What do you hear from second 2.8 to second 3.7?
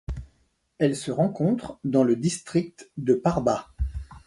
de Parbat.